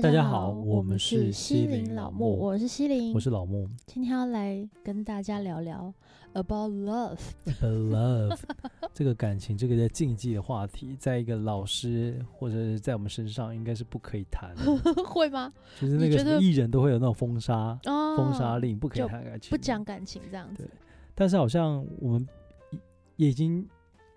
[0.00, 3.68] 大家好，我们是西林老木，我是西林，我是老木。
[3.84, 5.92] 今天要来跟大家聊聊
[6.34, 8.38] about love，about love
[8.94, 14.62] 这个感情，这个在禁忌的话题，在一个老师或者是在我们身上，应该是不可以谈的。
[15.02, 15.52] 会吗？
[15.80, 20.62] 就是那个艺人都会有那种封杀、封杀令，不可以谈感情，不讲感情这样子。
[20.62, 20.70] 对，
[21.16, 22.24] 但是好像我们
[23.16, 23.68] 也已经。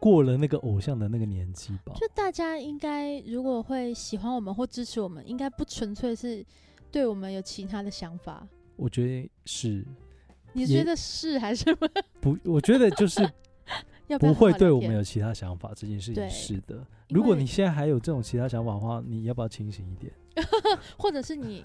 [0.02, 6.44] 过了那个偶像的那个年纪吧，就大家应该如果会喜欢我们或支持我们，应该不纯粹是
[6.92, 8.48] 对我们有其他的想法。
[8.76, 9.86] 我觉得是，
[10.54, 11.76] 你觉得是还是
[12.20, 12.36] 不？
[12.46, 13.22] 我觉得就是
[14.20, 16.84] 不会对我们有其他想法，这件事情是的。
[17.10, 20.12] 如果你现在还有这种其他想法的话，你要不要清醒一点？
[20.98, 21.64] 或者是你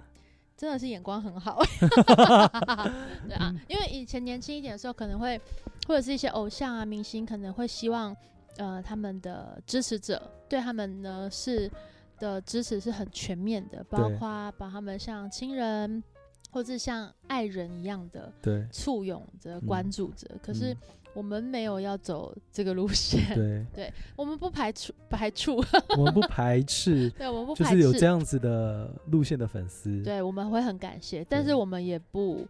[0.58, 1.62] 真的是眼光很好？
[3.26, 5.40] 对啊，因为以前年轻一点的时候，可能会。
[5.86, 8.14] 或者是一些偶像啊、明星可能会希望，
[8.56, 11.70] 呃，他们的支持者对他们呢是
[12.18, 16.02] 的支持是很全面的，包括把他们像亲人
[16.50, 18.66] 或者像爱人一样的对。
[18.72, 20.26] 簇拥着、关注着。
[20.42, 20.74] 可是
[21.14, 25.62] 我们没有要走这个路 线，对， 对我们不排除排除，
[25.96, 32.46] 我们不排斥， 对，我们不排斥就是有这样子的路线的粉丝，对，我们会很感谢，但是我们也不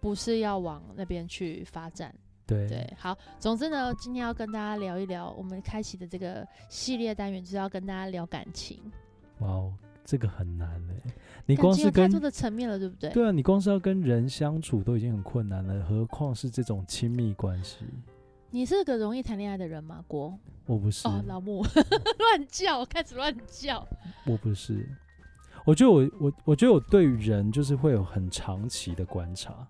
[0.00, 2.14] 不是要往那边去发展。
[2.50, 8.80] 对，对，好，总之呢，今天要跟大家聊一聊我们开启的这个系列单元，就是要跟大家聊感情。
[9.38, 9.72] 哇哦，
[10.04, 11.12] 这个很难哎，
[11.46, 13.10] 你光是跟太多的层面了，对不对？
[13.10, 17.84] 对啊，你光是要跟人相处都已经很困难了，何况是这种亲密关系？
[18.50, 20.04] 你是个容易谈恋爱的人吗？
[20.08, 21.06] 郭，我不是。
[21.06, 21.62] 哦，老木
[22.18, 23.86] 乱叫，开始乱叫。
[24.26, 24.88] 我不是，
[25.64, 29.64] 我觉得我我我觉得我对人就是会有很长期的观察。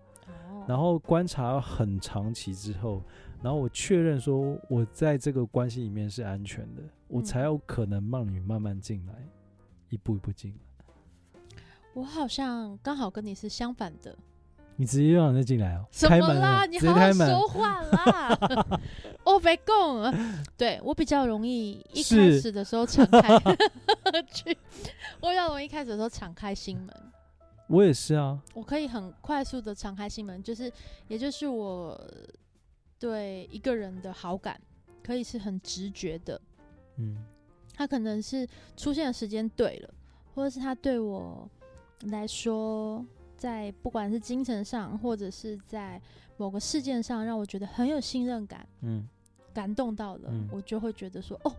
[0.70, 3.02] 然后观察很长期之后，
[3.42, 9.12] 然后我确认说我在这个关系里面是安全的，嗯、我才有可能让你慢慢进来，
[9.88, 10.58] 一步一步进来。
[11.92, 14.16] 我好像刚好跟你是相反的，
[14.76, 15.84] 你直接让人家进来哦？
[15.90, 16.64] 什么啦？
[16.66, 18.38] 你好好说话啦！
[19.26, 23.36] 我别讲，对我比较容易一开始的时候敞开
[24.32, 24.56] 去，
[25.20, 26.94] 我比较容易一开始的时候敞开心门。
[27.70, 30.70] 我也是啊，我可以很快速的敞开心门，就是，
[31.06, 31.98] 也就是我
[32.98, 34.60] 对一个人的好感
[35.04, 36.40] 可以是很直觉的，
[36.96, 37.24] 嗯，
[37.72, 38.44] 他可能是
[38.76, 39.94] 出现的时间对了，
[40.34, 41.48] 或者是他对我
[42.06, 46.02] 来说，在不管是精神上或者是在
[46.36, 49.06] 某个事件上，让我觉得很有信任感，嗯，
[49.54, 51.54] 感动到了，嗯，我就会觉得说，哦。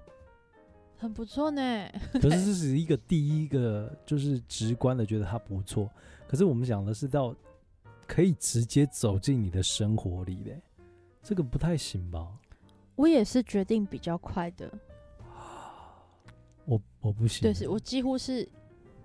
[1.01, 1.89] 很不错呢，
[2.21, 5.89] 可是这是一个第一个，就是直观的觉得他不错。
[6.27, 7.35] 可是我们讲的是到
[8.07, 10.51] 可以直接走进你的生活里的，
[11.23, 12.27] 这个不太行吧？
[12.95, 14.71] 我也是决定比较快的，
[16.65, 18.47] 我我不行，对，是我几乎是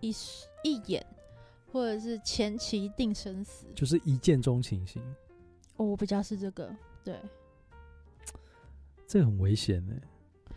[0.00, 0.14] 一
[0.62, 1.04] 一眼，
[1.72, 5.02] 或者是前期定生死，就是一见钟情型。
[5.78, 6.70] 哦，我比较是这个，
[7.02, 7.18] 对，
[9.06, 9.94] 这个很危险呢。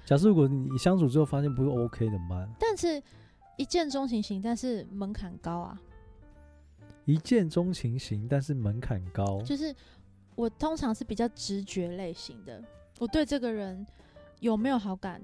[0.09, 2.49] 假设如果你相处之后发现不是 OK 怎么办？
[2.59, 2.99] 但是
[3.57, 5.79] 一见钟情型，但是门槛高啊。
[7.05, 9.39] 一见钟情型，但是门槛高。
[9.43, 9.71] 就是
[10.33, 12.59] 我通常是比较直觉类型的，
[12.97, 13.85] 我对这个人
[14.39, 15.21] 有没有好感，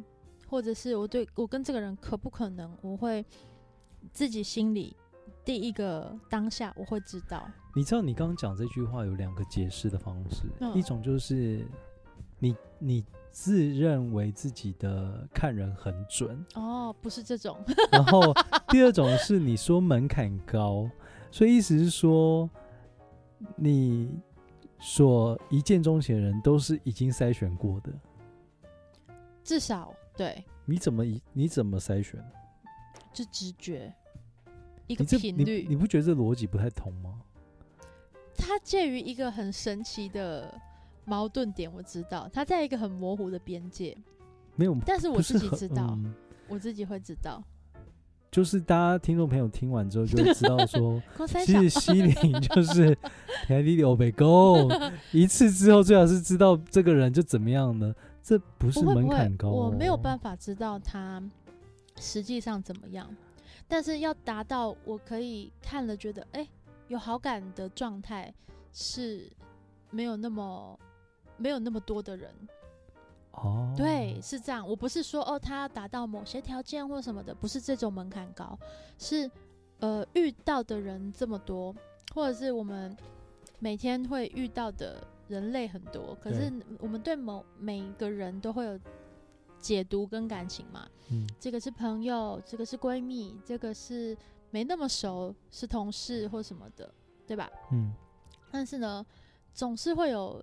[0.48, 3.26] 或者是我对我跟这个人可不可能，我会
[4.12, 4.96] 自己心里
[5.44, 7.50] 第一个当下我会知道。
[7.76, 11.68] 你知道你刚刚讲这句话有两个解释的方式，嗯、一种就是
[12.38, 13.04] 你你。
[13.36, 17.62] 自认为自己的看人很准哦，不是这种。
[17.92, 18.34] 然后
[18.70, 20.90] 第二种是你说门槛高，
[21.30, 22.50] 所以意思是说，
[23.58, 24.10] 你
[24.80, 27.92] 所一见钟情的人都是已经筛选过的，
[29.44, 30.42] 至少对。
[30.64, 31.04] 你怎么
[31.34, 32.24] 你怎么筛选？
[33.14, 33.94] 就直觉，
[34.88, 35.64] 一个频率。
[35.64, 37.20] 你，你不觉得这逻辑不太通吗？
[38.38, 40.58] 它介于一个很神奇的。
[41.06, 43.96] 矛盾点我知道，他在一个很模糊的边界，
[44.56, 46.14] 没有，但是我自己知道，嗯、
[46.48, 47.44] 我自己会知道，
[48.32, 51.02] 就是大家听众朋友听完之后就会知道说，
[51.46, 52.98] 其实西林就是
[53.46, 54.68] 天地欧北宫，
[55.14, 57.94] 一次之后最好是知道这个人就怎么样呢？
[58.24, 61.22] 这不是门槛高、哦，我没有办法知道他
[62.00, 63.08] 实际上怎么样，
[63.68, 66.50] 但是要达到我可以看了觉得哎、欸、
[66.88, 68.34] 有好感的状态
[68.74, 69.32] 是
[69.92, 70.80] 没有那么。
[71.38, 72.34] 没有那么多的人，
[73.32, 74.68] 哦，对，是这样。
[74.68, 78.58] 我不是说哦，他要达到某些条件或什么的，不是这种门槛高，
[78.98, 79.30] 是
[79.80, 81.76] 呃遇到的人这么多，
[82.14, 82.96] 或者是我们
[83.60, 88.80] 每天会遇到的人类很多，可是我们对某每一个人都会有
[89.60, 90.88] 解读跟感情嘛。
[91.10, 94.18] 嗯，这个是朋友，这个是闺蜜，这个是
[94.50, 96.90] 没那么熟，是同事或什么的，
[97.28, 97.50] 对吧？
[97.72, 97.94] 嗯。
[98.52, 99.06] 但是呢，
[99.54, 100.42] 总是会有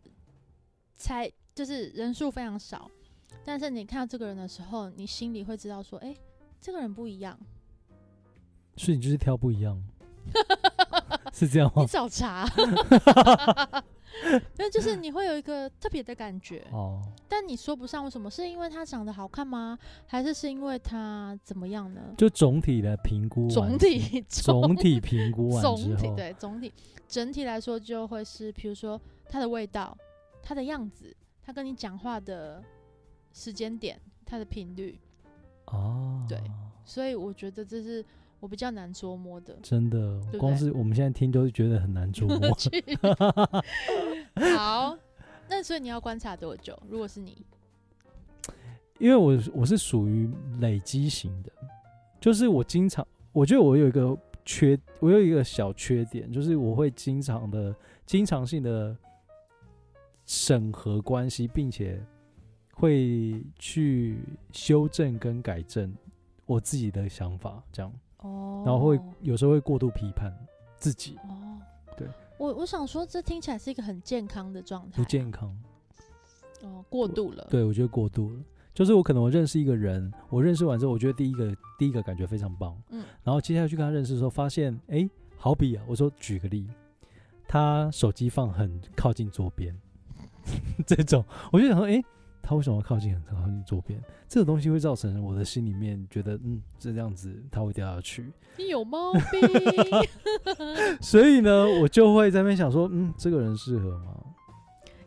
[1.03, 2.89] 才，就是人数非常少，
[3.45, 6.17] 但是你看到这个人的时候，你心里会知道说，哎、欸，
[6.61, 7.37] 这个人不一样。
[8.77, 9.83] 所以你就是挑不一样，
[11.35, 11.83] 是这样吗？
[11.83, 12.49] 你找茬。
[14.57, 19.77] 那就是你会有一个特别的感觉哦，但你说不上为什么，是因为他长得好看吗？
[20.07, 22.15] 还是是因为他怎么样呢？
[22.17, 26.73] 就总体的评估，总体总体评估完之后，总体对总体
[27.09, 29.97] 整体来说就会是，比如说他的味道、
[30.43, 32.63] 他的样子、他跟你讲话的
[33.33, 34.99] 时间点、他的频率
[35.67, 36.39] 哦，对，
[36.85, 38.05] 所以我觉得这是。
[38.43, 42.49] 我比较难捉摸的，真的，对对，光是我们现在听都是觉得很难捉摸。
[44.57, 44.99] 好，
[45.49, 46.77] 那所以你要观察多久？
[46.89, 47.47] 如果是你，
[48.99, 50.29] 因为我我是属于
[50.59, 51.53] 累积型的，
[52.21, 57.73] 就是我经常，我觉得我有一个缺，我有一个小缺点，就是我会经常的、
[58.05, 58.97] 经常性的
[60.25, 62.01] 审核关系，并且
[62.75, 64.19] 会去
[64.53, 65.95] 修正跟改正
[66.47, 67.93] 我自己的想法，这样。
[68.19, 70.33] 哦，然后会有时候会过度批判
[70.77, 71.17] 自己。
[71.25, 71.59] 哦，
[71.97, 72.09] 对，
[72.39, 75.03] 我我想说，这听起来是一个很健康的状态。
[75.03, 75.57] 不健康。
[76.63, 77.47] 哦，过度了。
[77.51, 78.37] 对，我觉得过度了。
[78.73, 82.81] 就是我可能我认识一个人，我认识完之后，我觉得第一个第一个感觉非常棒。
[82.91, 83.05] 嗯。
[83.23, 86.67] 然后接下来去跟他认识的时候，发现，哎，好比啊，我说举个例，
[87.47, 89.77] 他手机放很靠近左边，
[90.87, 92.03] 这种，我就想说，哎。
[92.45, 94.03] 他为什么要靠近很靠近左边？
[94.29, 98.33] 这个东西会造成我的心里面觉得，嗯，这样子他会掉下去。
[98.59, 99.23] 你有毛病。
[101.01, 104.17] 所以呢，我就会在那边想说，嗯，这个人适合吗？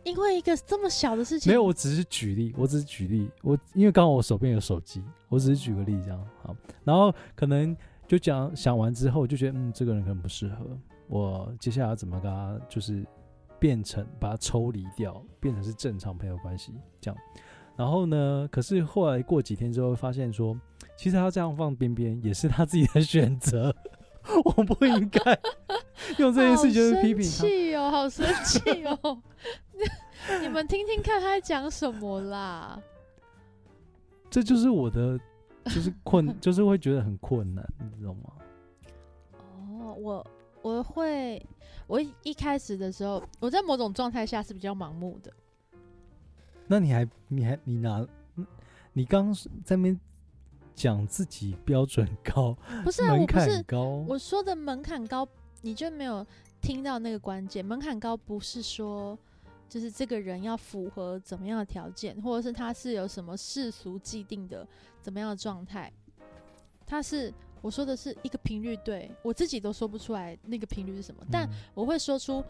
[0.02, 6.18] 因为一个这么小的事情，没有，我只是举例，我只是举例，我因为刚好我手边有手机，我只是举个例这样。
[6.42, 7.76] 好，然后可能
[8.08, 10.66] 就讲想完之后，就觉得，嗯，这个人可能不适合
[11.06, 11.54] 我。
[11.60, 13.04] 接下来要怎么跟他就是。
[13.58, 17.20] 变成把它抽离掉，变成是正常朋友关系这样，
[17.76, 18.48] 然后呢？
[18.50, 20.58] 可是后来过几天之后，发现说，
[20.96, 23.74] 其实他这样放边边也是他自己的选择，
[24.44, 25.20] 我不应该
[26.18, 27.30] 用这件事就是批评他。
[27.30, 29.22] 生气哦，好生气哦！
[30.40, 32.80] 你们听听看他在讲什么啦？
[34.30, 35.18] 这就是我的，
[35.66, 38.32] 就是困， 就是会觉得很困难，你知道吗？
[39.38, 40.26] 哦，我
[40.62, 41.44] 我会。
[41.86, 45.32] 我一开始的时候，我在某种状态下是比较盲目的。
[46.66, 48.06] 那你还，你还，你拿，
[48.92, 49.32] 你刚
[49.64, 50.00] 在那边
[50.74, 55.26] 讲自己标准高，不是啊，门槛高，我说的门槛高，
[55.62, 56.26] 你就没有
[56.60, 57.64] 听到那个关键。
[57.64, 59.16] 门槛高不是说，
[59.68, 64.66] 就是这个人要符合怎么样的条件，或者是他是有什么世俗既定的
[65.00, 65.92] 怎么样的状态，
[66.84, 67.32] 他是。
[67.66, 72.40] 我说的是一个频率，对我自己都说不出来那个频率是什么，嗯、但我会说出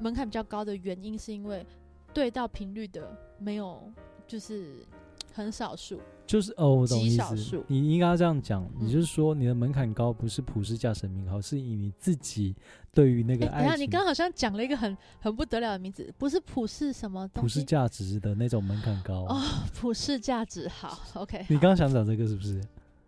[0.00, 1.64] 门槛比较高的原因，是因为
[2.12, 3.88] 对到频率的没有，
[4.26, 4.84] 就是
[5.32, 7.10] 很少数，就是哦，我懂意思。
[7.10, 12.56] 极少数，你应该要这样讲，你就是说你的门槛高，不是普世价值名号，是以你自己
[12.92, 13.70] 对于那个爱情。
[13.70, 17.40] 欸、你刚好像讲了一个很很不得了的名字，不是普世什么东西？
[17.42, 19.40] 普世价值的那种门槛高哦，
[19.72, 21.46] 普世价值好，OK。
[21.48, 22.60] 你刚刚想讲这个是不是？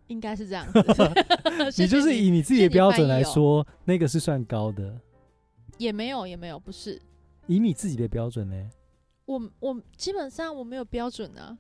[0.08, 0.82] 应该是这样子，
[1.82, 4.98] 你就是以你自己的标准来说，那个是算高的，
[5.78, 7.00] 也没有，也没有，不是
[7.46, 8.56] 以你自己的标准呢？
[9.24, 11.58] 我我基本上我没有标准啊。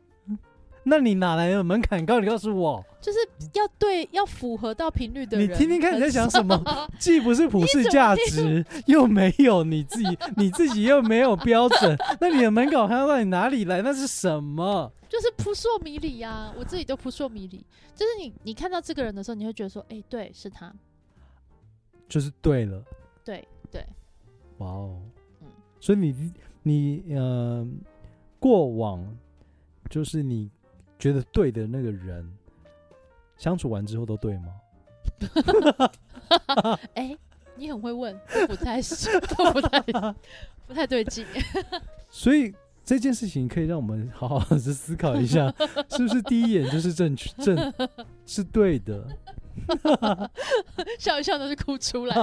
[0.84, 2.20] 那你哪来的门槛高？
[2.20, 3.18] 你告诉我，就是
[3.52, 5.48] 要对，要符合到频率的人。
[5.48, 6.60] 你听听看你在想什么？
[6.98, 13.80] 既不是普世价值，又没有你自己，你自己又没有标准，那你的门槛还要到你哪里来？
[13.80, 14.92] 那是什么？
[15.08, 16.52] 就是扑朔迷离呀！
[16.58, 17.64] 我自己都扑朔迷离。
[17.94, 20.74] 就是你，你看到这个人的时候，你会觉得说：“哎、欸，对，是他。”
[22.10, 22.82] 就是对了。
[23.24, 23.86] 对对。
[24.58, 25.00] 哇哦。
[25.42, 25.46] 嗯。
[25.78, 26.32] 所以你
[26.64, 27.64] 你呃，
[28.40, 29.16] 过往
[29.88, 30.50] 就是你。
[30.98, 32.26] 觉得对的那个人，
[33.36, 34.54] 相处完之后都对吗？
[36.94, 37.18] 哎、欸，
[37.56, 39.18] 你很会问，不太是，
[39.52, 39.80] 不太
[40.66, 41.26] 不太对劲。
[42.10, 45.52] 所以这件事情可以让我们好好的思考一下，
[45.90, 47.72] 是不是第一眼就是正确正
[48.26, 49.06] 是对的？
[50.98, 52.14] 笑一笑都是哭出来。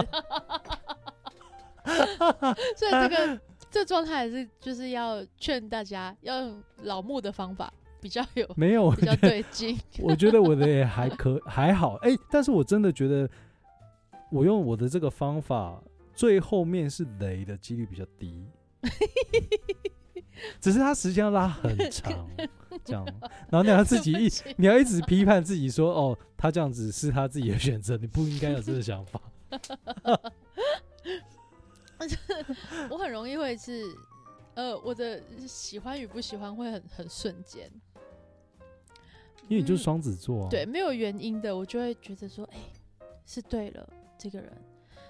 [2.75, 3.39] 所以这个
[3.72, 7.74] 这状态还是就是要劝大家要用老木的方法。
[8.03, 9.79] 比较有没有比较对劲？
[10.03, 13.27] 我觉得我的也还可 还好哎、欸，但是我真的觉得
[14.29, 15.81] 我用我的这个方法，
[16.13, 18.45] 最后面是雷的几率比较低，
[20.60, 22.29] 只是它时间要拉很长。
[22.83, 23.05] 这样，
[23.50, 29.22] 然后你要自己一，你要一直批判自己说，哦，他这样子是他自己的选择，你不应该有这个想法。
[32.89, 33.83] 我很容易会是，
[34.55, 37.72] 呃，我的喜欢与不喜欢会很很瞬间，
[39.48, 44.52] 因为你就是双子座啊，对，没有原因的，我就会觉得说，哎、欸，是对了，这个人，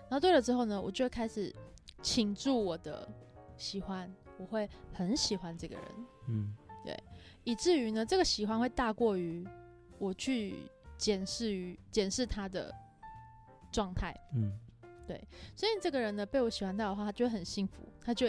[0.09, 1.53] 然后对了之后呢，我就会开始
[2.01, 3.07] 倾注我的
[3.57, 5.85] 喜欢，我会很喜欢这个人，
[6.27, 6.97] 嗯，对，
[7.43, 9.47] 以至于呢，这个喜欢会大过于
[9.97, 10.55] 我去
[10.97, 12.73] 检视于检视他的
[13.71, 14.59] 状态，嗯。
[15.05, 15.21] 对，
[15.53, 18.25] 所以这个人呢，被我喜欢到的话，他就会很幸福，他就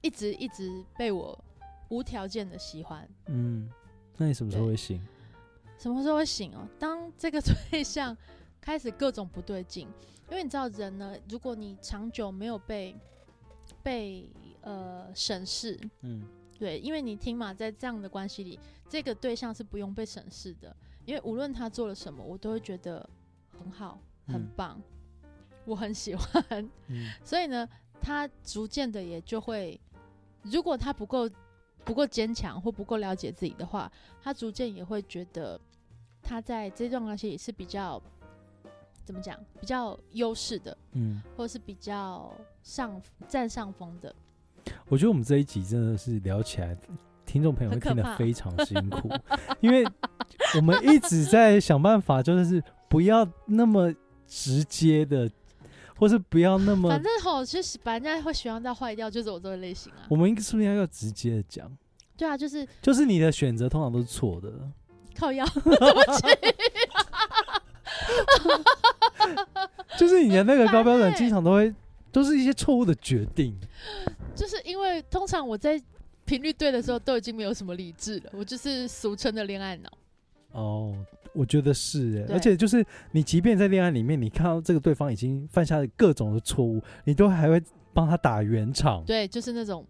[0.00, 1.38] 一直一直被我
[1.90, 3.06] 无条件的喜欢。
[3.26, 3.70] 嗯，
[4.20, 5.00] 那你什么时候会醒？
[5.78, 6.68] 什么时候会醒哦？
[6.78, 8.14] 当这个对象
[8.60, 9.88] 开始各种不对劲，
[10.28, 12.94] 因为你知道人呢，如果你长久没有被
[13.82, 14.28] 被
[14.60, 16.22] 呃审视，嗯，
[16.58, 18.60] 对，因为你听嘛，在这样的关系里，
[18.90, 23.08] 这个对象是不用被审视的，因为无论他做了什么，我都会觉得
[23.58, 24.76] 很好，很棒。
[24.76, 24.82] 嗯
[25.66, 26.42] 我很喜欢，
[26.88, 27.68] 嗯、 所以呢，
[28.00, 29.78] 他逐渐的也就会，
[30.42, 31.28] 如果他不够
[31.84, 33.90] 不够坚强或不够了解自己的话，
[34.22, 35.60] 他逐渐也会觉得
[36.22, 38.00] 他在这段关系也是比较
[39.04, 42.32] 怎么讲，比较优势的，嗯，或是比较
[42.62, 44.14] 上占上风的。
[44.88, 46.76] 我觉得我们这一集真的是聊起来，
[47.26, 49.10] 听众朋友会听得非常辛苦，
[49.60, 49.84] 因为
[50.56, 53.92] 我们一直在想办法，就是不要那么
[54.26, 55.30] 直接的。
[56.00, 60.06] 或是不要那么，反正好，其实把人家会喜欢到坏掉，就是我这个类型啊。
[60.08, 61.70] 我们是不是应该要直接的讲？
[62.16, 64.50] 对啊，就是就是你的选择通常都是错的。
[65.14, 66.22] 靠腰，对不起。
[69.98, 71.74] 就是你的那个高标准，经常都会
[72.10, 73.54] 都是一些错误的决定。
[74.34, 75.78] 就是因为通常我在
[76.24, 79.90] 频率对的时候，都已经没有什么理智了，我就是俗称的恋爱脑。
[80.52, 80.96] 哦。
[81.32, 89.04] 我觉得是，而且就是你，即便在恋爱里面，你看到这个对方已经犯下了各种的错误，你都还会帮他打圆场。
[89.04, 89.86] 对，就是那种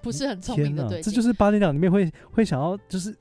[0.00, 1.02] 不是很聪明的对。
[1.02, 3.12] 这就是八点档里面会会想要，就是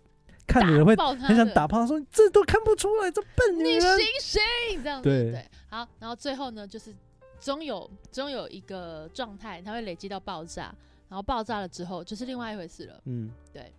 [0.45, 5.09] 看的人会很想打炮，他说这都看不出来，这笨女人，你醒醒这样子。
[5.09, 6.93] 对对，好，然后最后呢，就是
[7.39, 10.73] 终有终有一个状态，它会累积到爆炸，
[11.09, 13.01] 然后爆炸了之后就是另外一回事了。
[13.05, 13.73] 嗯，对，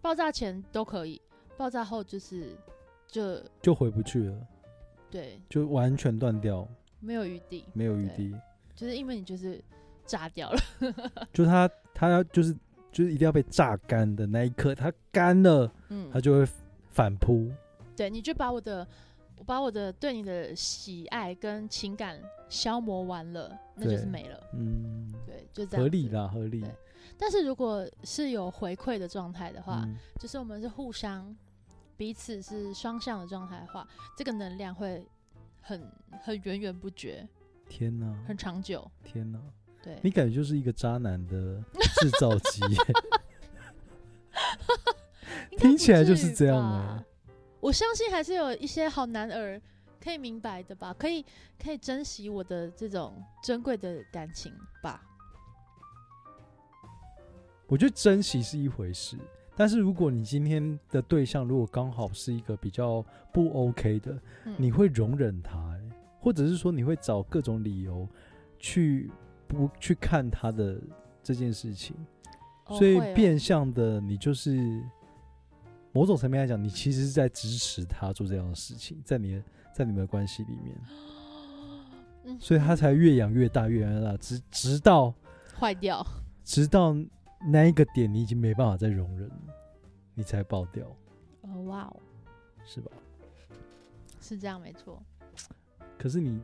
[0.00, 1.20] 爆炸前都可以，
[1.56, 2.56] 爆炸后就是。
[3.08, 4.46] 就就回不去了，
[5.10, 6.68] 对，就完全断掉，
[7.00, 8.34] 没有余地，没有余地，
[8.74, 9.58] 就是因为你就是
[10.04, 10.60] 炸掉了，
[11.32, 12.52] 就他他要就是
[12.92, 16.46] 就是一定要被榨干的那一刻，他干了，嗯，他就会
[16.90, 17.50] 反扑，
[17.96, 18.86] 对，你就把我的
[19.38, 26.62] 我把我的对你的喜爱跟情感消磨完了，那就是没了，嗯，对，就这样，合理啦，合理。
[27.16, 31.34] 但是如果是有回馈的状态的话，嗯，就是我们是互相。
[31.98, 33.86] 彼此是双向的状态的话，
[34.16, 35.06] 这个能量会
[35.60, 35.86] 很
[36.22, 37.28] 很源源不绝。
[37.68, 38.90] 天哪，很长久。
[39.04, 39.38] 天哪，
[39.82, 41.62] 对，你感觉就是一个渣男的
[42.00, 42.62] 制造机
[45.58, 47.04] 听起来就是这样啊。
[47.60, 49.60] 我相信还是有一些好男儿
[50.00, 51.26] 可以明白的吧，可以
[51.60, 55.02] 可以珍惜我的这种珍贵的感情吧。
[57.66, 59.18] 我觉得珍惜是一回事。
[59.58, 65.80] 但是如果你今天的对象如果刚好是一个比较不 OK 的，嗯、你会容忍他、欸，
[66.20, 68.08] 或者是说你会找各种理由
[68.60, 69.10] 去
[69.48, 70.80] 不去看他的
[71.24, 71.96] 这件事情，
[72.66, 74.80] 哦、所以变相的你就是
[75.90, 79.42] 某种层面来讲，你其实是在支持他做这样的事情，在你的
[79.74, 80.76] 在你们的关系里面，
[82.26, 85.12] 嗯、所以他才越养越大，越养越大，直直到
[85.58, 86.06] 坏掉，
[86.44, 86.96] 直到。
[87.40, 89.54] 那一个点你已经没办法再容忍了，
[90.14, 90.84] 你才爆掉。
[91.42, 91.96] 哦，哇哦，
[92.64, 92.90] 是吧？
[94.20, 95.02] 是这样，没错。
[95.98, 96.40] 可是你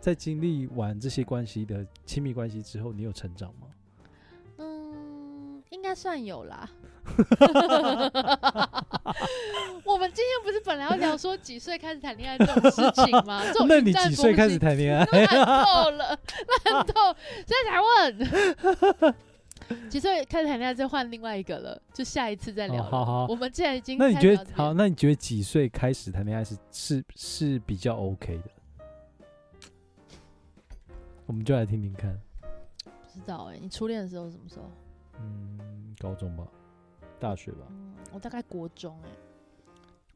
[0.00, 3.68] 在经历完这些关系的亲密关系之后，你有成长吗？
[4.58, 6.68] 嗯，应该算有啦。
[9.84, 13.42] 我们今天不是本来要聊说几岁开始谈恋爱这种事情吗？
[13.66, 15.04] 那你几岁开始谈恋爱？
[15.26, 16.18] 烂透了，
[16.64, 19.14] 烂透，现在才问。
[19.88, 22.82] 几岁开始谈恋爱就换另外一个了，就下一次再聊。
[22.82, 23.98] 好好，我们既然已经……
[23.98, 24.72] 那你觉得好？
[24.74, 28.50] 那你觉得几岁开始谈恋爱是是是比较 OK 的？
[31.26, 32.20] 我们就来听听看。
[32.82, 34.70] 不知道哎、欸，你初恋的时候是什么时候？
[35.18, 36.46] 嗯，高中吧，
[37.18, 37.66] 大学吧。
[37.70, 39.14] 嗯，我大概国中哎、欸。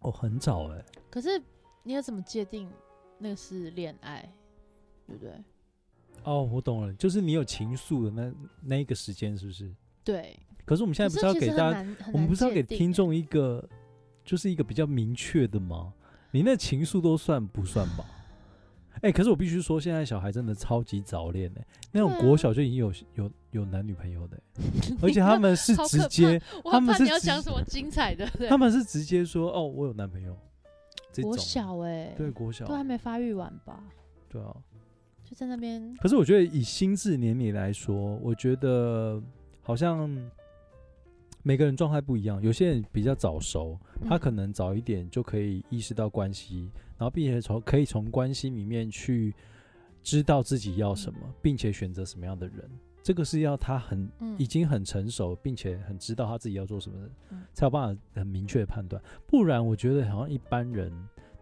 [0.00, 0.84] 哦，很早哎、欸。
[1.10, 1.40] 可是
[1.82, 2.68] 你要怎么界定
[3.18, 4.28] 那个是恋爱？
[5.06, 5.32] 对不对？
[6.24, 9.70] 哦，我懂了，就是你有情愫的那那一个时间，是不是？
[10.02, 13.76] 对，可是我们现在不是要给大家，我们不是要给听众一个，欸、
[14.24, 15.92] 就是一个比较明确的吗？
[16.30, 18.04] 你那情愫都算不算吧？
[19.02, 24.40] 哎、欸，可是我必须说，现在小孩真的超级早恋哎，那种国小就已经有有有男女朋友的，
[25.02, 28.26] 而且他们是直接，他们是你要讲什么精彩的？
[28.48, 30.36] 他们是直接说哦，我有男朋友。
[31.22, 33.84] 国小哎、欸，对国小都还没发育完吧？
[34.28, 34.52] 对啊，
[35.34, 35.94] 就在那边。
[35.96, 39.20] 可是我觉得以心智年龄来说，我觉得
[39.60, 40.08] 好像
[41.42, 42.40] 每个人状态不一样。
[42.40, 49.34] 有些人比较早熟，他可能早一点就可以意识到关系，嗯、然后并且从可以从关系里面去
[50.02, 52.70] 知道自己要什么，嗯、并且选择什么样的人。
[53.02, 56.96] 这个是要他很、嗯、已经很成熟，并且很知道他自己要做什么
[57.52, 59.02] 才有办法很明确的判断。
[59.26, 60.90] 不然，我觉得好像一般人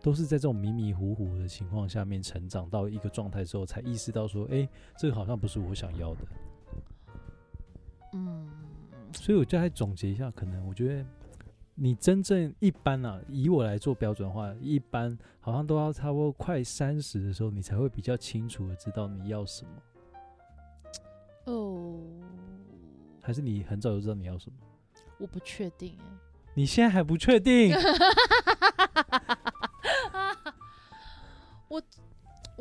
[0.02, 4.68] 都是在这种迷迷糊糊的情况下面成长到一个状态之后，才意识到说：“哎，
[4.98, 6.20] 这个好像不是我想要的。”
[8.14, 8.48] 嗯，
[9.12, 11.06] 所以我就来总结一下，可能我觉得
[11.74, 19.70] 你真正一般啊，以我来做标准的话，一般好像都要差不多快三十的时候，你才会比较清楚的知道你要什么。
[21.44, 22.00] 哦，
[23.20, 24.56] 还是你很早就知道你要什么？
[25.18, 26.06] 我不确定哎。
[26.54, 27.72] 你现在还不确定？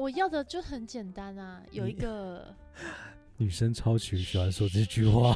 [0.01, 2.43] 我要的就很简单啊，有一个
[3.37, 5.31] 女生超级喜欢说这句话，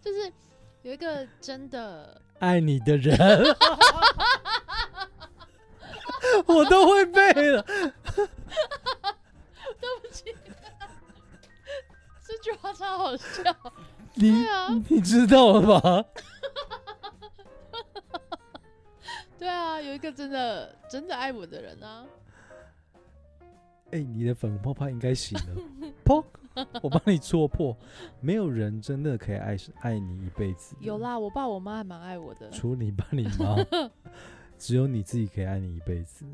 [0.00, 0.32] 就是
[0.82, 3.18] 有一个真的爱你的人，
[6.46, 7.60] 我都会背了。
[7.62, 8.28] 对
[10.00, 10.32] 不起。
[12.24, 13.42] 这句话超好笑，
[14.14, 16.04] 你啊，你知道了吗？
[19.36, 22.06] 对啊，有一个真的真的爱我的人啊！
[23.92, 25.62] 哎、欸，你的粉红泡泡应该醒了，
[26.04, 26.24] 砰！
[26.82, 27.76] 我帮你戳破，
[28.20, 30.76] 没有人真的可以爱爱你一辈子。
[30.80, 32.50] 有啦，我爸我妈还蛮爱我的。
[32.50, 33.56] 除了你爸你妈，
[34.58, 36.24] 只有你自己可以爱你一辈子。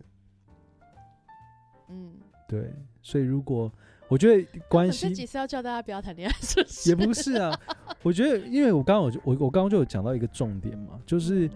[1.89, 2.13] 嗯，
[2.49, 3.73] 对，所以如果。
[4.09, 6.91] 我觉得关系，这几次要叫大家不要谈恋爱，是不是？
[6.91, 7.61] 也不是啊。
[8.05, 11.51] 我觉得，因为我刚刚我我我刚刚就有讲到一个重点嘛，就是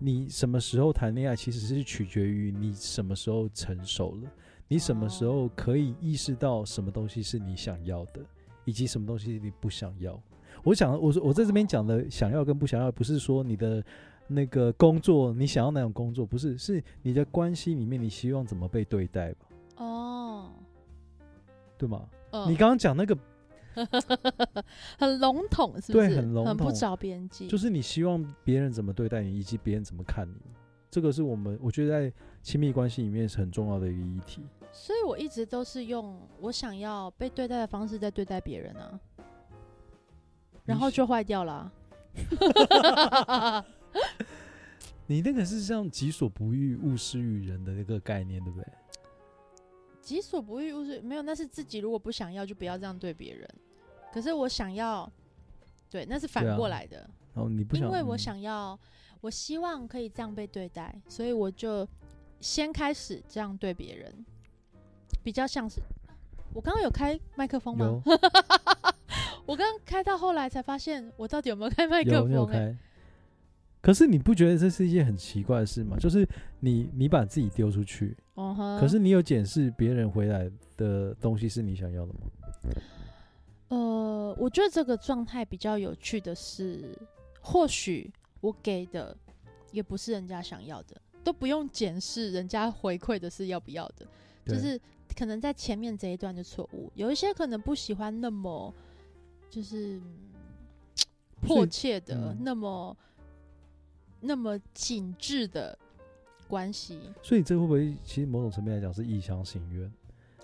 [0.00, 4.30] 你什么时候谈恋爱，其实是取决于你什么时候成熟了，
[4.68, 8.20] 你什么时候可以意识到什么东西是你想要的，
[8.64, 10.20] 以及什么东西你不想要。
[10.62, 13.84] 我想，我我在这边讲的想要跟不想要，不是说你的
[14.26, 19.46] 那个工作你想要哪种工作，不是，是你的关系里面你希望怎么被对待吧？
[19.76, 20.50] 哦。
[21.76, 22.08] 对吗？
[22.30, 23.18] 嗯、你刚刚讲那个
[24.96, 26.08] 很笼统，是不是？
[26.08, 27.48] 对，很笼统，很不着边际。
[27.48, 30.40] 就是你希望别人怎么对待你，以及别人怎么看你，
[30.88, 34.42] 这个是我们我觉得在亲密关系里面是很重要的一个议题。
[34.74, 39.00] 所以我一直都是用我想要被对待的方式在对待别人啊，
[40.64, 41.72] 然后就坏掉了。
[45.06, 48.66] 你那个是像“己所不欲，勿施于人”的那个概念，对不对？
[50.00, 51.00] 己所不欲，勿施。
[51.02, 53.48] 没有，那是自己如果不想要，就不要这样对别人。
[54.12, 55.10] 可是我想要，
[55.88, 57.00] 对，那是反过来的。
[57.00, 58.78] 啊、然后你不想，因为我想要，嗯、
[59.20, 61.86] 我希望可以这样被对待，所以我就
[62.40, 64.24] 先开始这样对别人，
[65.24, 65.80] 比较像是
[66.52, 68.00] 我刚刚有开麦克风吗？
[69.46, 72.34] 我刚刚开到后来才发现，我到底有没有开麦克风、欸？
[72.34, 72.76] 有，有开。
[73.80, 75.96] 可是你不觉得这是一件很奇怪的事吗？
[75.98, 76.26] 就是
[76.60, 78.80] 你你把自己丢出去，uh huh.
[78.80, 82.20] 可是你有检视别人回来的东西是你想要的吗？
[83.68, 86.96] 呃，我觉得这个状态比较有趣的是，
[87.42, 88.10] 或许
[88.40, 89.14] 我给的
[89.70, 94.06] 也不是人家想要的，都不用检视人家回馈的是要不要的，
[94.46, 94.80] 就是
[95.16, 98.72] 可能在前面这一段的错误，有一些可能不喜欢那么
[99.48, 100.00] 就是
[101.40, 102.96] 迫切的、嗯、那么。
[104.26, 105.78] 那么紧致的
[106.48, 109.92] 关系，所以这会不会其实某种层面来讲是一厢情愿？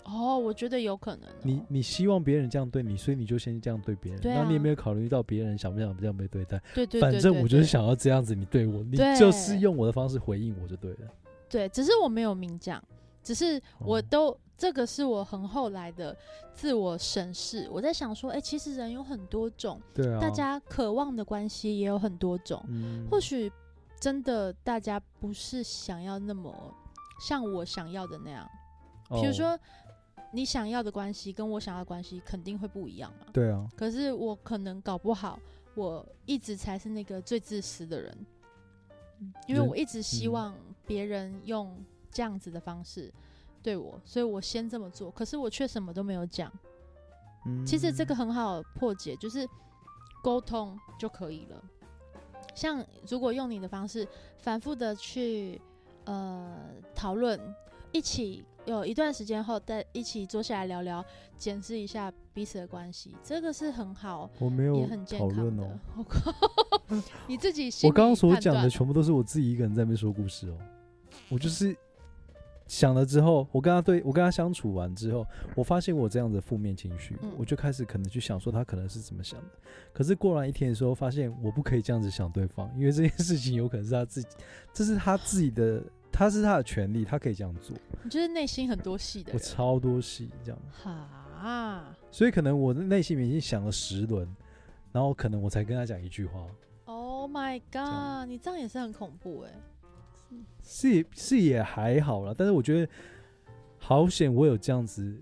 [0.04, 1.32] 哦，我觉得有可能、哦。
[1.42, 4.20] 你你希望别人这样对你，所以你就先这样对别人。
[4.22, 6.58] 那、啊、你也没有考虑到别人想不想这样被对待？
[6.74, 11.08] 对对，对，对，对，反正我就是想要这样子，你对我，对你就是用我的方式回应我就对了。
[11.48, 12.84] 对，只是我没有明讲，
[13.22, 16.16] 只是我都、哦、这个是我很后来的
[16.52, 17.66] 自我审视。
[17.72, 23.50] 我在想说，哎、欸，其实人有很多种，对啊，大家渴望的关系也有很多种，嗯、或许。
[23.98, 26.74] 真的，大家不是想要那么
[27.20, 28.48] 像我想要的那样。
[29.10, 29.58] 比如说，
[30.32, 33.26] 你想要的关系跟我想要的关系肯定会不一样嘛。
[33.30, 33.68] 对啊。
[33.76, 35.38] 可是我可能搞不好，
[35.74, 38.26] 我一直才是那个最自私的人，
[39.46, 40.54] 因为我一直希望
[40.86, 43.12] 别人用这样子的方式
[43.62, 45.10] 对我，所以我先这么做。
[45.10, 46.50] 可是我却什么都没有讲。
[47.66, 49.48] 其实这个很好破解，就是
[50.22, 51.62] 沟通就可以了。
[52.54, 55.58] 像如果用你的方式反复的去
[56.04, 56.58] 呃
[56.94, 57.40] 讨论，
[57.92, 61.02] 一起有一段时间后再一起坐下来聊聊，
[61.38, 65.78] 检视一下彼此的关系，这个是很好，我没有也很健康的。
[67.26, 70.58] 你自己我刚刚所讲的全部都是我自己一个人在那边说故事哦，
[71.30, 71.74] 我就是。
[72.70, 79.46] 想了之后，我跟他对我跟他相处完之后，我发现我这样的负面情绪，嗯、我就开始可能去想说他可能是怎么想的。
[79.92, 84.28] 可是过完一天的时候，发现我不可以这样子想对方，因为这件事情有可能是他自己，
[84.72, 87.76] 这是他自己的，他是他的权利，他可以这样做。
[88.04, 90.58] 你就是内心很多戏的，我超多戏这样。
[90.70, 94.28] 哈，所以可能我的内心已经想了十轮，
[94.92, 96.46] 然后可能我才跟他讲一句话。
[96.84, 99.60] Oh my god，你这样也是很恐怖哎、欸。
[100.62, 102.92] 是也是也还好啦，但是我觉得
[103.78, 105.16] 好险，我有这样子，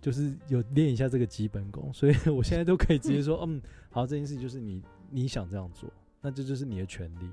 [0.00, 7.30] 就是有练一下这个基本功，所以我现在都可以直接说， 嗯，好，这件事就是你你想这样做，那这就是你的权利。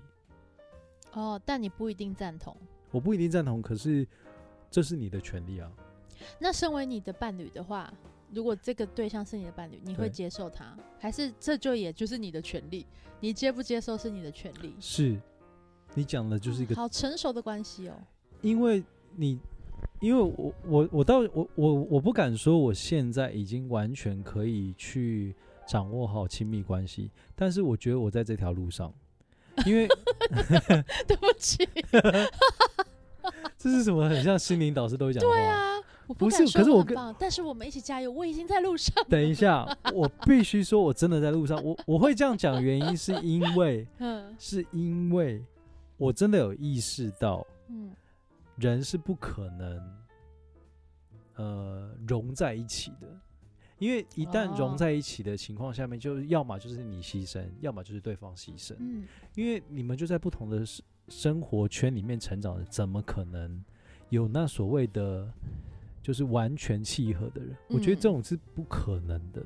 [1.13, 2.55] 哦，但你不一定赞同。
[2.91, 4.07] 我不一定赞同，可是
[4.71, 5.71] 这是你的权利啊。
[6.39, 7.93] 那身为你的伴侣的话，
[8.33, 12.85] 如果这个对象是你的伴侣，你会接受他，还是这就也就是你的权利？
[13.19, 14.75] 你接不接受是你的权利。
[14.79, 15.19] 是。
[15.95, 17.93] 你讲的就是一个、嗯、好成熟的关系哦，
[18.41, 18.83] 因为
[19.15, 19.39] 你，
[19.99, 25.35] 因为我我我到我我我不敢说我现在已经完全可以去
[25.67, 28.93] 掌握好亲密关系，但是我觉得我在这条路上，
[29.65, 29.87] 因为
[31.07, 31.67] 对不起，
[33.57, 34.07] 这是什么？
[34.07, 35.21] 很像心灵导师都会讲。
[35.21, 35.75] 对啊，
[36.07, 38.95] 我不，不是，可是我跟，但是我们一起加油，我已经在路上。
[39.09, 41.61] 等一下，我必须说，我真的在路上。
[41.63, 45.43] 我我会这样讲，原因是因为， 嗯，是因为。
[45.99, 47.91] 我真的有意识到，嗯，
[48.55, 49.95] 人是不可能，
[51.35, 53.07] 呃，融在一起的，
[53.77, 63.63] 因为一旦融在一起的情况下面，就要么就是你牺牲，要么就是对方牺牲，嗯，因为你们就在不同的生生活圈里面成长的，怎么可能
[64.07, 65.29] 有那所谓的
[66.01, 67.53] 就是完全契合的人？
[67.67, 69.43] 我觉得这种是不可能的。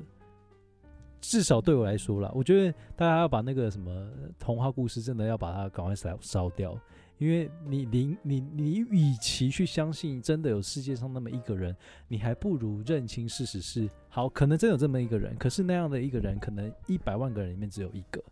[1.26, 4.06] 至少对我来说啦，我觉得大家要把那个什么
[4.38, 6.78] 童话故事，真的要把它赶快烧烧掉，
[7.18, 11.74] 因为你你你你，与其去相信真的有世界上那么一个人，
[12.08, 18.22] 你还不如认清事实是，好，可能真有这么一个人，可是那样的一个人，可能一百万个人里面只有一个，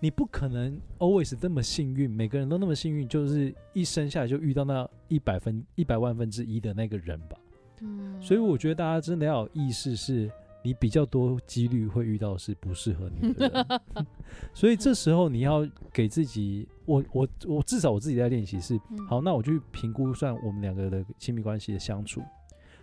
[0.00, 7.38] 你不可能 always 这么幸运，每个人都那么幸运，就是一生下来就遇到那一百分一百万分之一的那个人吧。
[7.80, 10.30] 嗯，所以我觉得大家真的要有意识是。
[10.64, 14.06] 你比较多几率会遇到是不适合你的人，
[14.54, 22.22] 所以这时候你要给自己，我我我至少我自己在练习是，好，那我去评估算我们两个的亲密关系的相处，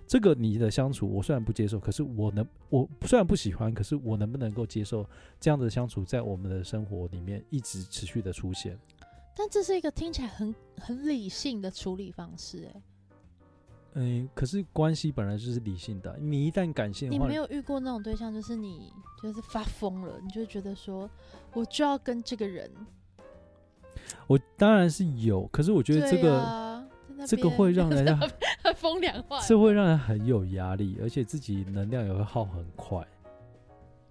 [0.06, 5.06] 这个你的相处我虽然不接受，可是我能我虽然不喜欢，可是我能不能够接受
[5.40, 8.78] 这样的相处在我们的生活里面一直持续的出现？
[9.36, 12.84] 但这是一个听起来很很理性的处理方式，欸，
[14.02, 16.18] 嗯，可是关系本来就是理性的。
[16.22, 21.10] 你一旦感性的话，你没有遇过那种对象，就是你就是发疯了，你就觉得说，
[21.54, 22.72] 我就要跟这个人。
[24.26, 26.88] 我当然是有，可是我觉得这个、啊、
[27.28, 28.16] 这个会让 人家
[28.64, 33.06] 很风凉话，这会让人很有压力，而且自己能量也会耗很快。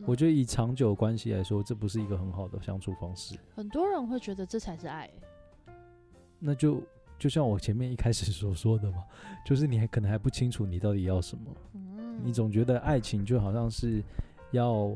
[0.01, 3.39] 嗯、我觉得以长久关系来说，这不是一个很好的相处方式。
[3.57, 5.09] 很多人会觉得这才是爱，
[6.39, 6.83] 那就。
[7.19, 8.99] 就像我前面一开始所说的嘛，
[9.45, 14.03] 就是你还可能还不清楚你到底要什么，嗯、你总觉得爱情就好像是
[14.53, 14.93] 要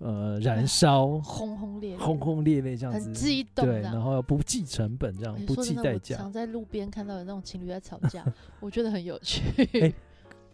[0.00, 6.16] 呃燃烧，轰轰烈烈，轰轰烈烈这样子，很激动，对，然后要不计成本这样，不计代价。
[6.16, 8.24] 常在路边看到有那种情侣在吵架，
[8.60, 9.42] 我觉得很有趣。
[9.80, 9.94] 欸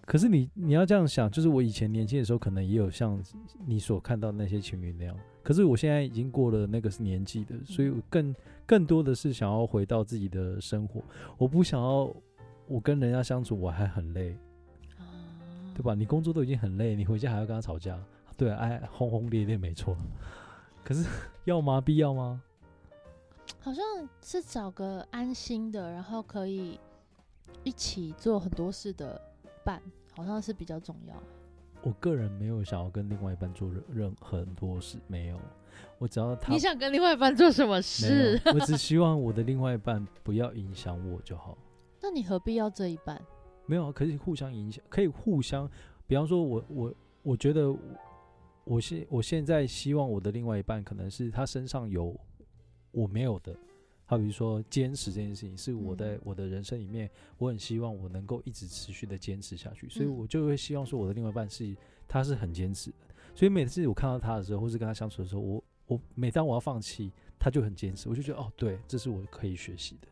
[0.04, 3.22] 可是你你要这样想，就是我以前年轻的时候，可能也有像
[3.64, 5.16] 你所看到的那些情侣那样。
[5.42, 8.34] 可是我现在已经过了那个年纪的，所以我更
[8.66, 11.02] 更多的是想要回到自己的生活。
[11.36, 12.14] 我不想要
[12.66, 14.36] 我跟人家相处我还很累，
[15.74, 15.94] 对吧？
[15.94, 17.98] 你工作都已经很累，你回家还要跟他吵架，
[18.36, 19.96] 对，哎，轰轰烈烈没错。
[20.84, 21.04] 可是
[21.44, 21.80] 要吗？
[21.80, 22.42] 必要吗？
[23.60, 23.84] 好像
[24.22, 26.78] 是找个安心的，然后可以
[27.64, 29.20] 一起做很多事的
[29.64, 29.82] 伴。
[30.14, 31.14] 好像是比较重要。
[31.82, 35.40] 我个人没有想要跟另外一半做任任何很多事，没有。
[35.98, 38.40] 我只要他，你想跟另外一半做什么事？
[38.46, 41.56] 我只 希望我的另外一半不要影响我就好。
[42.00, 43.20] 那你何必要这一半？
[43.66, 45.68] 没有，可以互相影响，可以互相。
[46.06, 47.74] 比方说我，我我我觉得，
[48.64, 52.14] 我现我现在希望我的另外一半，可能是他身上有
[52.90, 53.56] 我没有的。
[54.12, 61.74] 好比说，坚持这件事情是我在我的人生里面，我很希望我能够一直持续的坚持下去，所以我就会希望说，我的另外一半是
[62.06, 62.96] 他是很坚持的。
[63.34, 70.08] 所以每次我看到他的时候，或是跟他相处的时候，我我每当我要放弃，他就很坚持，我就觉得哦，对，这是我可以学习的。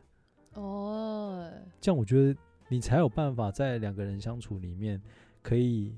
[0.63, 2.35] 哦，这样我觉得
[2.71, 4.99] 你才有办法在两个人相处里面，
[5.43, 5.95] 可以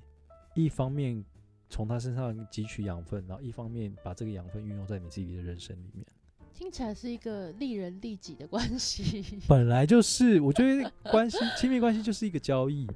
[0.57, 1.25] 一方面
[1.69, 6.05] 从他身上汲取养分，然后一方面把这个养分运用在你自己的人生里面。
[6.55, 9.25] 听起来是一个利人利己的关系。
[9.49, 12.87] 本来就是，我觉得关系亲密关系就是一个交易。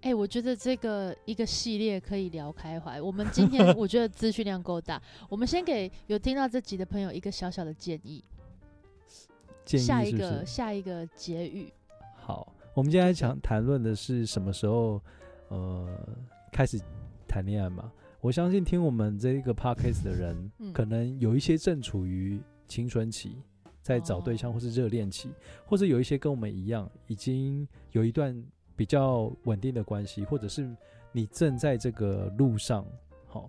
[0.00, 3.00] 哎、欸，我觉得这个一个系列可以聊开怀。
[3.00, 8.22] 我们今天我觉得资讯量够大， 我们先给有听到这集的朋友一个小小的建议。
[9.64, 11.72] 建议是是下一个下一个结语。
[12.16, 15.00] 好，我们今天想谈论的是什么时候
[15.48, 15.88] 呃
[16.52, 16.78] 开始
[17.26, 17.90] 谈恋爱嘛？
[18.24, 23.36] 我相信听我们这个 podcast 的人，嗯、可能有一些正处于青春期，
[23.82, 25.32] 在找对象或是热恋期，哦、
[25.66, 28.34] 或者有一些跟我们一样已经有一段。
[28.76, 30.68] 比较稳定的关系，或者是
[31.12, 32.84] 你正在这个路上，
[33.28, 33.48] 好，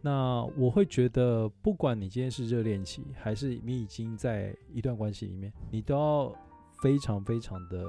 [0.00, 6.32] 那我会觉得，不管你今天是热恋期，还是你已经在一段关系里面，你都要
[6.80, 7.84] 非常非常的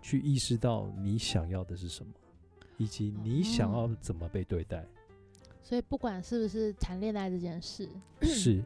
[0.00, 2.10] 去意识到你想要的是什么，
[2.78, 4.78] 以及你想要怎么被对待。
[4.78, 4.88] 嗯、
[5.62, 7.88] 所以，不管是不是谈恋爱这件事，
[8.22, 8.62] 是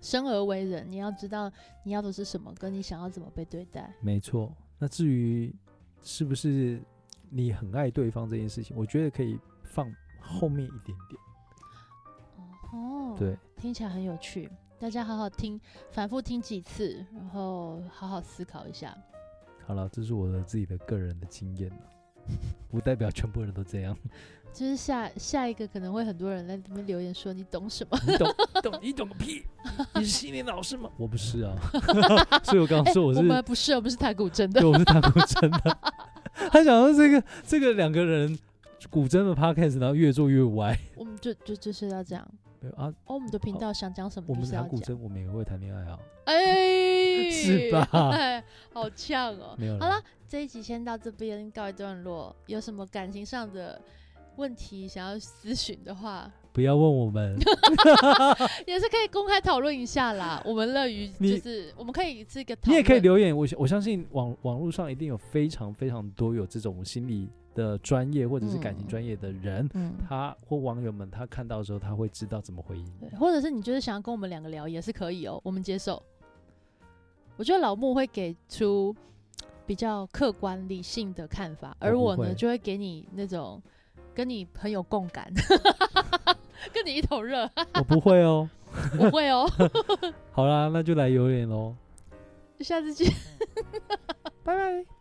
[0.00, 1.50] 生而为人，你要知道
[1.84, 3.92] 你要的是什么，跟你想要怎么被对待。
[4.00, 4.52] 没错。
[4.78, 5.54] 那至于。
[6.08, 6.80] 是不是
[7.30, 8.76] 你很爱对方这件事情？
[8.76, 11.20] 我觉得可以放后面一点点。
[12.72, 15.60] 哦，对，听起来很有趣，大家好好听，
[15.90, 18.96] 反复听几次，然后好好思考一下。
[19.66, 21.72] 好了，这是我的自己的个人的经验，
[22.70, 23.98] 不代表全部人都这样。
[24.56, 27.98] 就是下下一个可能会很多人在那边留言说，你懂什么？
[28.06, 29.44] 你懂懂你懂个屁！
[29.96, 30.90] 你是心理老师吗？
[30.96, 31.54] 我不是啊，
[32.42, 35.78] 所以我刚刚说我是、欸、我们不是，我们是弹古筝的，对，我是弹古筝的。
[36.50, 38.38] 他想说这个这个两个人
[38.88, 40.74] 古筝的 podcast，然后越做越歪。
[40.94, 42.26] 我们就就就是要这样。
[42.58, 44.28] 对啊，哦，我们的频道想讲什么？
[44.30, 45.98] 我们弹古筝，我们也会谈恋爱啊。
[46.24, 47.86] 哎、欸，是吧？
[47.92, 48.42] 哎，
[48.72, 49.54] 好呛哦。
[49.58, 49.78] 没有。
[49.78, 52.34] 好了，这一集先到这边告一段落。
[52.46, 53.78] 有什么感情上的？
[54.36, 57.38] 问题想要咨询的话，不要问我们，
[58.66, 60.42] 也是可以公开讨论一下啦。
[60.44, 63.36] 我们乐于就是我们可以是一个讨，你也可以留言。
[63.36, 72.84] 我我相信网网络上一定有非常非常多有这种心理的专业或者是感情专业的人，嗯，他或网友们他看到的时候他会知道怎么回应。
[73.00, 76.02] 对，或者是你就是想要跟我们两个聊也是可以哦，我们接受。
[77.36, 78.94] 我觉得老木会给出
[79.66, 83.62] 比较客观理性的看法，而我呢就会给你那种。
[84.16, 85.30] 跟你很有共感，
[86.72, 87.48] 跟你一头热。
[87.74, 88.48] 我不会哦，
[88.98, 89.46] 我会哦。
[90.32, 91.74] 好啦，那就来游泳喽。
[92.60, 93.12] 下次见，
[94.42, 94.95] 拜拜。